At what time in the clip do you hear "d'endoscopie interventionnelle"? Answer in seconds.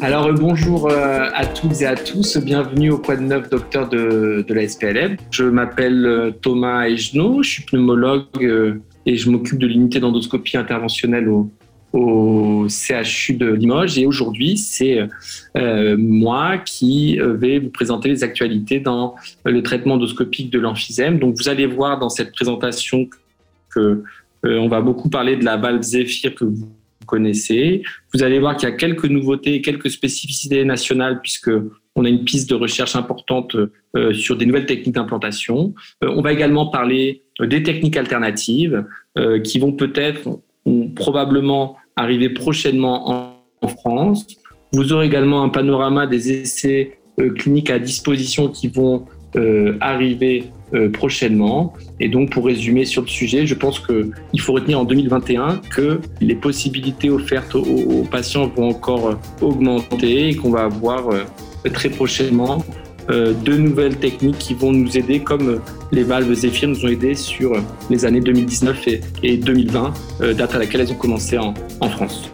9.98-11.28